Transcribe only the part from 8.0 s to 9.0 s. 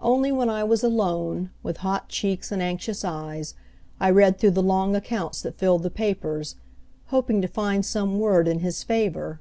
word in his